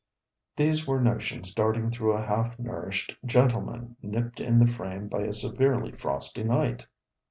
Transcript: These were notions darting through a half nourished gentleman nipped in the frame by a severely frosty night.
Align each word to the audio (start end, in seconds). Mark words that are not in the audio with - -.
These 0.55 0.87
were 0.87 0.99
notions 0.99 1.53
darting 1.53 1.91
through 1.91 2.13
a 2.13 2.23
half 2.25 2.57
nourished 2.57 3.15
gentleman 3.23 3.97
nipped 4.01 4.39
in 4.39 4.57
the 4.57 4.65
frame 4.65 5.07
by 5.07 5.21
a 5.21 5.31
severely 5.31 5.91
frosty 5.91 6.43
night. 6.43 6.87